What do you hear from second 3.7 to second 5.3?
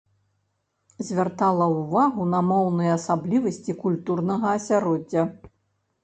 культурнага асяроддзя.